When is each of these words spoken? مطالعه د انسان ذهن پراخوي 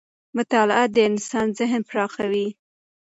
مطالعه 0.37 0.85
د 0.95 0.97
انسان 1.09 1.47
ذهن 1.59 1.81
پراخوي 1.89 2.47